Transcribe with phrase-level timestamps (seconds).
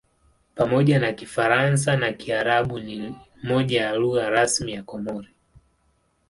[0.55, 5.29] Pamoja na Kifaransa na Kiarabu ni moja ya lugha rasmi ya Komori.